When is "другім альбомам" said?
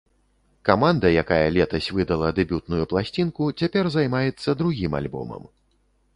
4.65-5.43